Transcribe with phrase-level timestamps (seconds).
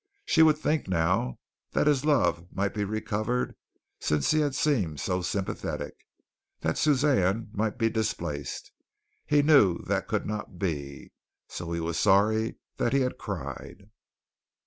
[0.25, 1.37] She would think now
[1.73, 3.55] that his love might be recovered
[3.99, 5.93] since he had seemed so sympathetic;
[6.61, 8.71] that Suzanne might be displaced.
[9.27, 11.09] He knew that could not be, and
[11.49, 13.91] so he was sorry that he had cried.